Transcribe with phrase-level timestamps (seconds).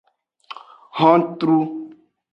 [0.99, 1.59] Hontru.